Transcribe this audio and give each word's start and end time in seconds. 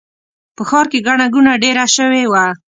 په 0.55 0.63
ښار 0.69 0.85
کې 0.91 0.99
ګڼه 1.07 1.25
ګوڼه 1.33 1.53
ډېره 1.63 1.85
شوې 1.95 2.23
وه. 2.31 2.45